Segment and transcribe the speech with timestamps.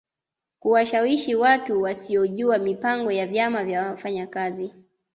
[0.59, 4.71] Kuwashawishi watu wasiojua mipango ya vyama vya wafanyakazi